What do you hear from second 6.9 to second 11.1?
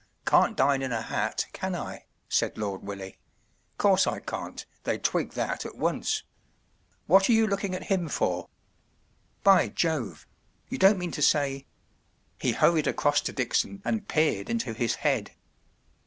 What are you looking at him for? By Jove! You don’t